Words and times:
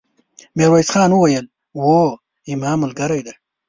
ميرويس 0.57 0.89
خان 0.93 1.11
وويل: 1.13 1.45
هو، 1.81 1.97
زما 2.49 2.71
ملګری 2.81 3.21
دی! 3.25 3.33